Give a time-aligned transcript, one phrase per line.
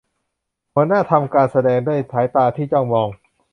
[0.73, 3.09] หัวหน้าทำการแสดงด้วยสายตาที่จ้องมอง